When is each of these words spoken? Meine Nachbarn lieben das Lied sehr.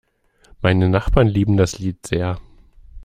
Meine 0.63 0.89
Nachbarn 0.89 1.27
lieben 1.27 1.57
das 1.57 1.77
Lied 1.77 2.07
sehr. 2.07 2.39